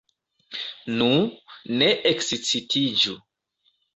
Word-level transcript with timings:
Nu, 1.01 1.09
ne 1.83 1.91
ekscitiĝu! 2.13 3.15